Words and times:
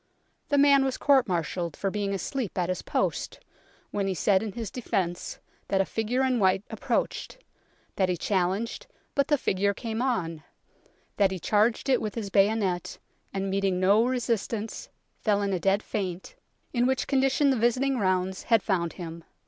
The 0.49 0.57
man 0.57 0.83
was 0.83 0.97
court 0.97 1.27
martialled 1.27 1.75
for 1.75 1.91
being 1.91 2.11
asleep 2.11 2.57
at 2.57 2.69
his 2.69 2.81
post, 2.81 3.39
when 3.91 4.07
he 4.07 4.15
said 4.15 4.41
in 4.41 4.53
his 4.53 4.71
defence 4.71 5.37
that 5.67 5.79
a 5.79 5.85
figure 5.85 6.23
in 6.23 6.39
white 6.39 6.63
approached; 6.71 7.37
that 7.97 8.09
he 8.09 8.17
challenged, 8.17 8.87
but 9.13 9.27
the 9.27 9.37
figure 9.37 9.75
came 9.75 10.01
on; 10.01 10.41
that 11.17 11.29
he 11.29 11.37
charged 11.37 11.87
it 11.87 12.01
with 12.01 12.15
his 12.15 12.31
bayonet, 12.31 12.97
and 13.31 13.51
meeting 13.51 13.79
no 13.79 14.03
resistance 14.03 14.89
fell 15.19 15.43
in 15.43 15.53
a 15.53 15.59
dead 15.59 15.83
faint, 15.83 16.33
in 16.73 16.87
which 16.87 17.05
condition 17.05 17.51
the 17.51 17.55
visiting 17.55 17.99
rounds 17.99 18.41
had 18.45 18.63
found 18.63 18.93
him. 18.93 19.23